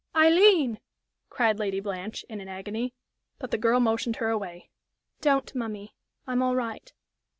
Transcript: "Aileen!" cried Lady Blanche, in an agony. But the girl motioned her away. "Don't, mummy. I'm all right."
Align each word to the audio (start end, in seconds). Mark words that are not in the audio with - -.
"Aileen!" 0.15 0.79
cried 1.29 1.59
Lady 1.59 1.79
Blanche, 1.79 2.25
in 2.27 2.41
an 2.41 2.47
agony. 2.47 2.95
But 3.37 3.51
the 3.51 3.57
girl 3.59 3.79
motioned 3.79 4.15
her 4.15 4.29
away. 4.29 4.71
"Don't, 5.19 5.53
mummy. 5.53 5.93
I'm 6.25 6.41
all 6.41 6.55
right." 6.55 6.91